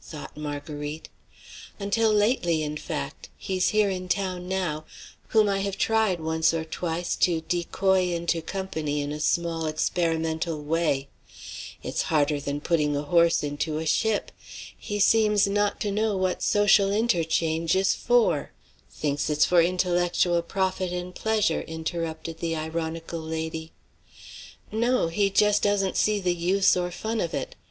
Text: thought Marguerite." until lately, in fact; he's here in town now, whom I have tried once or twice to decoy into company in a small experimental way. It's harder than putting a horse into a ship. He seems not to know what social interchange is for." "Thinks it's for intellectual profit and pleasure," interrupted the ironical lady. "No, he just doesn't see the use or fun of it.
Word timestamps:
thought 0.03 0.35
Marguerite." 0.35 1.09
until 1.79 2.11
lately, 2.11 2.63
in 2.63 2.75
fact; 2.75 3.29
he's 3.37 3.69
here 3.69 3.91
in 3.91 4.09
town 4.09 4.47
now, 4.47 4.83
whom 5.27 5.47
I 5.47 5.59
have 5.59 5.77
tried 5.77 6.19
once 6.19 6.55
or 6.55 6.65
twice 6.65 7.15
to 7.17 7.41
decoy 7.41 8.11
into 8.11 8.41
company 8.41 8.99
in 8.99 9.11
a 9.11 9.19
small 9.19 9.67
experimental 9.67 10.59
way. 10.59 11.07
It's 11.83 12.01
harder 12.09 12.39
than 12.39 12.61
putting 12.61 12.95
a 12.97 13.03
horse 13.03 13.43
into 13.43 13.77
a 13.77 13.85
ship. 13.85 14.31
He 14.75 14.97
seems 14.99 15.45
not 15.45 15.79
to 15.81 15.91
know 15.91 16.17
what 16.17 16.41
social 16.41 16.91
interchange 16.91 17.75
is 17.75 17.93
for." 17.93 18.53
"Thinks 18.91 19.29
it's 19.29 19.45
for 19.45 19.61
intellectual 19.61 20.41
profit 20.41 20.91
and 20.91 21.13
pleasure," 21.13 21.61
interrupted 21.61 22.39
the 22.39 22.55
ironical 22.55 23.19
lady. 23.19 23.71
"No, 24.71 25.09
he 25.09 25.29
just 25.29 25.61
doesn't 25.61 25.95
see 25.95 26.19
the 26.19 26.33
use 26.33 26.75
or 26.75 26.89
fun 26.89 27.21
of 27.21 27.35
it. 27.35 27.55